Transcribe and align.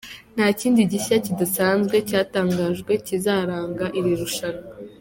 Nta 0.35 0.47
kindi 0.59 0.79
gishya 0.91 1.15
kidasanzwe 1.25 1.95
cyatangajwe 2.09 2.91
kizaranga 3.05 3.85
iri 3.99 4.13
rushanwa. 4.21 4.63